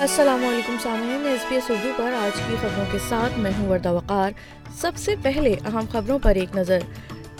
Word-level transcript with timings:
السلام 0.00 0.44
علیکم 0.44 0.76
سامعین 0.82 1.26
ایس 1.26 1.40
بی 1.48 1.54
ایس 1.54 1.70
اردو 1.70 1.90
پر 1.96 2.12
آج 2.12 2.38
کی 2.48 2.54
خبروں 2.60 2.84
کے 2.92 2.98
ساتھ 3.08 3.38
میں 3.38 3.50
ہوں 3.58 3.68
وردہ 3.68 3.92
وقار۔ 3.92 4.30
سب 4.80 4.92
سے 4.96 5.14
پہلے 5.22 5.54
اہم 5.64 5.84
خبروں 5.92 6.18
پر 6.18 6.34
ایک 6.34 6.56
نظر۔ 6.56 6.78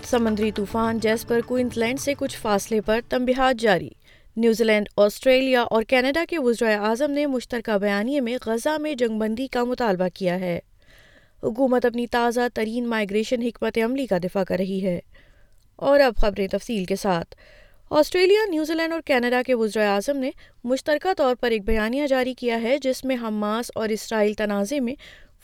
سمندری 0.05 0.53
طوفان 0.53 0.99
جیس 0.99 1.27
پر 1.27 1.41
کوئنز 1.41 1.79
لینڈ 1.79 2.01
سے 2.01 2.15
کچھ 2.19 2.39
فاصلے 2.39 2.81
پر 2.81 3.01
تنبیہات 3.09 3.61
جاری۔ 3.61 3.89
نیوزی 4.37 4.65
لینڈ، 4.65 4.89
آسٹریلیا 4.97 5.63
اور 5.63 5.83
کینیڈا 5.83 6.25
کے 6.29 6.39
وزرائے 6.39 6.77
اعظم 6.77 7.11
نے 7.11 7.27
مشترکہ 7.27 7.79
بیانیے 7.79 8.21
میں 8.21 8.39
غزہ 8.47 8.79
میں 8.79 8.95
جنگ 8.95 9.19
بندی 9.19 9.47
کا 9.47 9.65
مطالبہ 9.65 10.09
کیا 10.15 10.41
ہے۔ 10.41 10.59
حکومت 11.43 11.87
اپنی 11.87 12.07
تازہ 12.07 12.41
ترین 12.55 12.89
مائیگریشن 12.89 13.43
حکمت 13.43 13.79
عملی 13.85 14.07
کا 14.07 14.19
دفاع 14.19 14.45
کر 14.45 14.57
رہی 14.59 14.87
ہے۔ 14.87 15.01
اور 15.77 16.01
اب 16.01 16.13
خبریں 16.17 16.49
تفصیل 16.49 16.85
کے 16.85 16.97
ساتھ۔ 16.97 17.35
آسٹریلیا 17.91 18.41
نیوزی 18.51 18.75
لینڈ 18.75 18.93
اور 18.93 19.01
کینیڈا 19.01 19.43
کے 19.47 19.55
وزراء 19.55 19.95
اعظم 19.95 20.17
نے 20.17 20.31
مشترکہ 20.65 21.15
طور 21.15 21.35
پر 21.35 21.51
ایک 21.51 21.65
بیانیہ 21.65 22.07
جاری 22.07 22.35
کیا 22.35 22.63
ہے، 22.63 22.79
جس 22.79 23.05
میں 23.05 23.17
حماس 23.23 23.71
اور 23.75 23.89
اسرائیل 23.89 24.35
تنازع 24.35 24.81
میں 24.81 24.95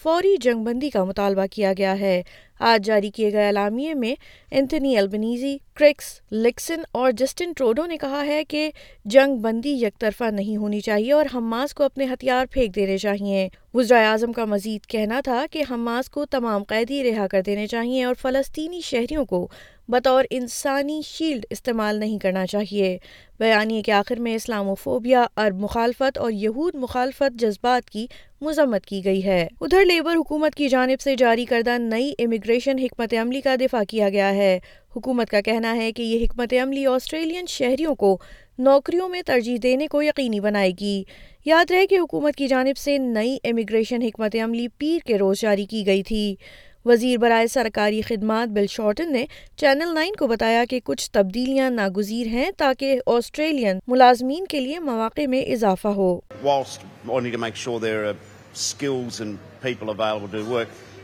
فوری 0.02 0.36
جنگ 0.40 0.64
بندی 0.64 0.90
کا 0.90 1.04
مطالبہ 1.04 1.46
کیا 1.46 1.72
گیا 1.78 2.00
ہے۔ 2.00 2.22
آج 2.64 2.86
جاری 2.86 3.10
کیے 3.10 3.32
گئے 3.32 3.46
اعلامیے 3.46 3.94
میں 3.94 4.14
انتنی 4.50 4.96
البنیزی، 4.96 5.58
کرکس 5.74 6.20
لکسن 6.32 6.80
اور 6.92 7.12
جسٹن 7.12 7.52
ٹروڈو 7.56 7.86
نے 7.86 7.96
کہا 7.96 8.26
ہے 8.26 8.44
کہ 8.44 8.70
جنگ 9.04 9.36
بندی 9.36 9.70
یک 9.70 9.98
طرفہ 9.98 10.24
نہیں 10.24 10.56
ہونی 10.56 10.80
چاہیے 10.80 11.12
اور 11.12 11.26
حماس 11.34 11.74
کو 11.74 11.84
اپنے 11.84 12.04
ہتھیار 12.04 12.46
پھینک 12.50 12.74
دینے 12.74 12.98
چاہیے۔ 12.98 13.48
وزرائے 13.74 14.06
اعظم 14.06 14.32
کا 14.32 14.44
مزید 14.44 14.86
کہنا 14.86 15.20
تھا 15.24 15.46
کہ 15.50 15.62
حماس 15.70 16.10
کو 16.10 16.26
تمام 16.26 16.62
قیدی 16.62 17.10
رہا 17.10 17.26
کر 17.26 17.42
دینے 17.42 17.66
چاہیے 17.66 18.04
اور 18.04 18.14
فلسطینی 18.14 18.80
شہریوں 18.80 19.24
کو 19.24 19.48
بطور 19.88 20.24
انسانی 20.30 21.02
شیلڈ 21.04 21.46
استعمال 21.50 21.96
نہیں 21.96 22.18
کرنا 22.18 22.46
چاہیے۔ 22.46 22.98
بیانیے 23.38 23.82
کے 23.82 23.92
آخر 23.92 24.16
میں 24.16 24.34
اسلام 24.34 24.68
و 24.68 24.74
فوبیا 24.74 25.26
عرب 25.36 25.60
مخالفت 25.60 26.18
اور 26.18 26.32
یہود 26.32 26.74
مخالفت 26.74 27.40
جذبات 27.40 27.90
کی 27.90 28.06
مذمت 28.40 28.86
کی 28.86 29.04
گئی 29.04 29.24
ہے۔ 29.24 29.48
ادھر 29.60 29.84
لیبر 29.84 30.14
حکومت 30.14 30.54
کی 30.54 30.68
جانب 30.68 31.00
سے 31.00 31.16
جاری 31.16 31.44
کردہ 31.44 31.78
نئی 31.78 32.12
امیگریشن 32.18 32.51
حکمت 32.60 33.14
عملی 33.22 33.40
کا 33.40 33.54
دفاع 33.60 33.82
کیا 33.88 34.08
گیا 34.08 34.34
ہے۔ 34.34 34.60
حکومت 34.96 35.28
کا 35.30 35.40
کہنا 35.40 35.76
ہے 35.76 35.92
کہ 35.92 36.02
یہ 36.02 36.24
حکمت 36.24 36.54
عملی 36.62 36.86
آسٹریلین 36.86 37.46
شہریوں 37.46 37.94
کو 37.94 38.18
نوکریوں 38.58 39.08
میں 39.08 39.22
ترجیح 39.22 39.56
دینے 39.62 39.86
کو 39.86 40.02
یقینی 40.02 40.40
بنائے 40.40 40.70
گی۔ 40.80 41.04
یاد 41.44 41.70
رہے 41.70 41.86
کہ 41.86 41.98
حکومت 41.98 42.36
کی 42.36 42.46
جانب 42.46 42.76
سے 42.76 42.98
نئی 42.98 43.38
امیگریشن 43.44 44.02
حکمت 44.02 44.36
عملی 44.44 44.68
پیر 44.68 45.06
کے 45.06 45.18
روز 45.18 45.40
جاری 45.40 45.66
کی 45.66 45.86
گئی 45.86 46.02
تھی۔ 46.02 46.36
وزیر 46.84 47.18
برائے 47.18 47.46
سرکاری 47.46 48.02
خدمات 48.02 48.48
بل 48.48 48.66
شارٹن 48.66 49.12
نے 49.12 49.26
چینل 49.56 49.94
نائن 49.94 50.14
کو 50.14 50.26
بتایا 50.26 50.64
کہ 50.70 50.80
کچھ 50.84 51.10
تبدیلیاں 51.10 51.70
ناگزیر 51.70 52.26
ہیں 52.26 52.50
تاکہ 52.56 53.00
آسٹریلین 53.06 53.78
ملازمین 53.86 54.44
کے 54.44 54.60
لیے 54.60 54.78
مواقع 54.78 55.26
میں 55.28 55.42
اضافہ 55.42 55.88
ہو۔ 55.88 56.20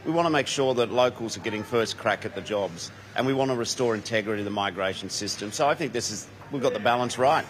We 0.04 0.12
want 0.12 0.26
to 0.26 0.30
make 0.30 0.46
sure 0.46 0.74
that 0.74 0.90
locals 0.92 1.36
are 1.36 1.40
getting 1.40 1.62
first 1.62 1.98
crack 1.98 2.24
at 2.24 2.34
the 2.34 2.40
jobs, 2.40 2.90
and 3.16 3.26
we 3.26 3.32
want 3.32 3.50
to 3.50 3.56
restore 3.56 3.94
integrity 3.94 4.40
to 4.40 4.44
the 4.44 4.50
migration 4.50 5.10
system. 5.10 5.52
So 5.52 5.68
I 5.68 5.74
think 5.74 5.92
this 5.92 6.10
is 6.10 6.28
we've 6.50 6.62
got 6.62 6.72
the 6.72 6.80
balance 6.80 7.18
right. 7.18 7.44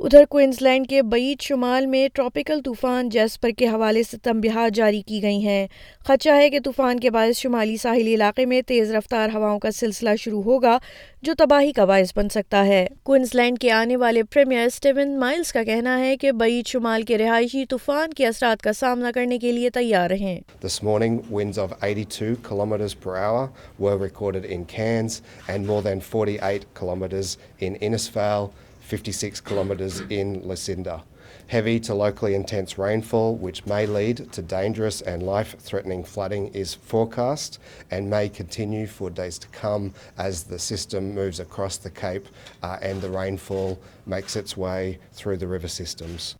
ادھر 0.00 0.24
Queens 0.30 0.56
land 0.62 0.88
کے 0.88 1.00
بعید 1.02 1.40
شمال 1.40 1.86
میں 1.86 2.06
tropical 2.14 2.60
طوفان 2.64 3.08
Jasper 3.08 3.50
کے 3.58 3.66
حوالے 3.66 4.02
سے 4.02 4.16
تنبیہات 4.22 4.74
جاری 4.74 5.00
کی 5.02 5.20
گئی 5.22 5.46
ہیں 5.46 5.66
خدشہ 6.06 6.30
ہے 6.30 6.50
کہ 6.50 6.58
طوفان 6.64 6.98
کے 7.00 7.10
باعث 7.10 7.38
شمالی 7.38 7.76
ساحلی 7.76 8.14
علاقے 8.14 8.44
میں 8.46 8.60
تیز 8.66 8.90
رفتار 8.94 9.28
ہواؤں 9.34 9.58
کا 9.58 9.70
سلسلہ 9.70 10.14
شروع 10.18 10.42
ہوگا 10.42 10.76
جو 11.22 11.34
تباہی 11.38 11.72
کا 11.72 11.84
باعث 11.84 12.12
بن 12.16 12.28
سکتا 12.28 12.64
ہے 12.66 12.86
کوئنز 13.02 13.34
لینڈ 13.34 13.58
کے 13.58 13.70
آنے 13.70 13.96
والے 13.96 14.22
پریمیئر 14.22 14.66
اسٹیون 14.66 15.18
مائلز 15.18 15.52
کا 15.52 15.62
کہنا 15.62 15.98
ہے 15.98 16.16
کہ 16.16 16.32
بعید 16.32 16.66
شمال 16.66 17.02
کے 17.02 17.18
رہائشی 17.18 17.64
طوفان 17.66 18.12
کے 18.12 18.26
اثرات 18.26 18.62
کا 18.62 18.72
سامنا 18.72 19.10
کرنے 19.14 19.38
کے 19.38 19.52
لیے 19.52 19.70
تیار 19.70 20.10
رہیں 20.10 20.38
This 20.60 20.78
morning, 20.82 21.18
winds 21.30 21.58
of 21.58 21.74
82 21.80 22.30
kilometers 22.48 22.98
per 23.06 23.16
hour 23.16 23.48
were 23.80 23.96
recorded 23.96 24.44
in 24.50 24.68
Cairns 24.76 25.18
and 25.48 25.66
more 25.66 25.82
than 25.82 26.06
48 26.12 26.70
kilometers 26.74 27.36
in 27.60 27.82
Innisfail. 27.82 28.48
56 28.86 29.40
kilometres 29.40 30.00
in 30.08 30.46
Lucinda. 30.46 31.02
Heavy 31.48 31.80
to 31.80 31.94
locally 31.94 32.34
intense 32.34 32.78
rainfall, 32.78 33.34
which 33.36 33.66
may 33.66 33.84
lead 33.84 34.32
to 34.32 34.42
dangerous 34.42 35.00
and 35.00 35.24
life 35.24 35.56
threatening 35.58 36.04
flooding, 36.04 36.48
is 36.54 36.74
forecast 36.74 37.58
and 37.90 38.08
may 38.08 38.28
continue 38.28 38.86
for 38.86 39.10
days 39.10 39.38
to 39.38 39.48
come 39.48 39.92
as 40.18 40.44
the 40.44 40.58
system 40.58 41.14
moves 41.14 41.40
across 41.40 41.76
the 41.76 41.90
Cape 41.90 42.26
uh, 42.62 42.78
and 42.80 43.00
the 43.00 43.10
rainfall 43.10 43.78
makes 44.06 44.36
its 44.36 44.56
way 44.56 44.98
through 45.12 45.36
the 45.36 45.48
river 45.48 45.68
systems. 45.68 46.36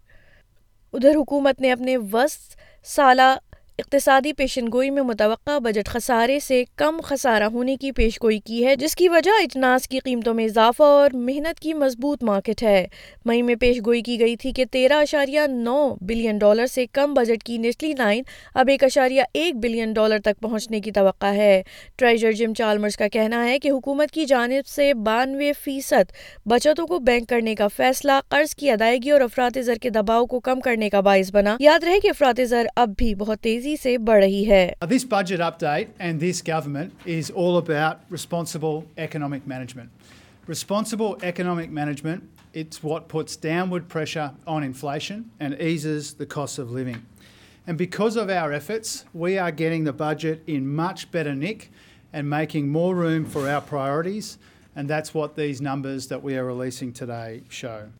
ادھر 0.92 1.14
حکومت 1.20 1.60
نے 1.60 1.72
اپنے 1.72 1.96
وسط 2.12 2.54
سالہ 2.84 3.36
اقتصادی 3.78 4.32
پیشن 4.32 4.64
گوئی 4.72 4.90
میں 4.90 5.02
متوقع 5.02 5.58
بجٹ 5.58 5.88
خسارے 5.88 6.40
سے 6.40 6.64
کم 6.76 7.00
خسارہ 7.04 7.42
ہونے 7.42 7.76
کی 7.76 7.92
پیش 7.92 8.22
گوئی 8.22 8.38
کی 8.38 8.66
ہے، 8.66 8.76
جس 8.76 8.96
کی 8.96 9.08
وجہ 9.08 9.30
اجناس 9.30 9.88
کی 9.88 9.98
قیمتوں 9.98 10.34
میں 10.34 10.44
اضافہ 10.44 10.82
اور 10.82 11.10
محنت 11.12 11.60
کی 11.60 11.74
مضبوط 11.74 12.22
مارکیٹ 12.22 12.62
ہے۔ 12.62 12.86
مئی 13.24 13.42
میں 13.42 13.54
پیش 13.54 13.76
گوئی 13.86 14.02
کی 14.02 14.20
گئی 14.20 14.36
تھی 14.36 14.52
کہ 14.52 14.64
تیرہ 14.70 14.92
اشاریہ 14.92 15.40
نو 15.48 15.94
بلین 16.00 16.38
ڈالر 16.38 16.66
سے 16.66 16.86
کم 16.86 17.14
بجٹ 17.14 17.42
کی 17.42 17.58
نچلی 17.58 17.92
لائن 17.98 18.22
اب 18.54 18.68
ایک 18.68 18.84
اشاریہ 18.84 19.22
ایک 19.34 19.56
بلین 19.56 19.92
ڈالر 19.92 20.18
تک 20.18 20.40
پہنچنے 20.40 20.80
کی 20.80 20.90
توقع 20.90 21.26
ہے۔ 21.26 21.62
ٹریجر 21.96 22.32
جم 22.32 22.54
چالمرز 22.54 22.96
کا 22.96 23.08
کہنا 23.08 23.48
ہے 23.48 23.58
کہ 23.58 23.70
حکومت 23.70 24.10
کی 24.10 24.24
جانب 24.24 24.66
سے 24.66 24.94
بانوے 24.94 25.52
فیصد 25.64 26.12
بچتوں 26.46 26.86
کو 26.86 26.98
بینک 26.98 27.28
کرنے 27.28 27.54
کا 27.54 27.68
فیصلہ، 27.68 28.12
قرض 28.28 28.54
کی 28.54 28.70
ادائیگی 28.70 29.10
اور 29.10 29.20
افراد 29.20 29.58
زر 29.60 29.74
کے 29.74 29.90
دباؤ 29.90 30.26
کو 30.26 30.40
کم 30.40 30.60
کرنے 30.60 30.90
کا 30.90 31.00
باعث 31.00 31.32
بنا۔ 31.32 31.56
یاد 31.60 31.84
رہے 31.84 32.00
کہ 32.00 32.08
افراد 32.08 32.40
زر 32.44 32.66
اب 32.76 32.90
بھی 32.98 33.14
بہت 33.14 33.46
تیزی 33.66 33.82
سے 33.82 33.98
بڑھ 33.98 34.24
رہی 34.24 34.50
ہے۔ 34.50 34.72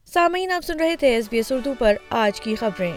سامعین 0.07 0.51
آپ 0.51 0.65
سن 0.65 0.81
رہے 0.81 0.97
تھے 0.97 1.09
ایس 1.09 1.29
بی 1.31 1.37
ایس 1.37 1.53
اردو 1.53 1.75
پر 1.79 1.95
آج 2.11 2.41
کی 2.41 2.55
خبریں۔ 2.55 2.93